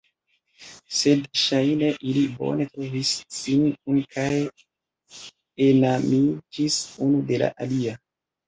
Sed 0.99 1.27
ŝajne 1.41 1.89
ili 2.13 2.23
bone 2.39 2.67
trovis 2.71 3.11
sin 3.41 3.67
kune 3.83 4.03
kaj 4.17 4.33
enamiĝis 5.69 6.83
unu 7.09 7.25
de 7.31 7.43
la 7.45 7.53
alia. 7.69 7.97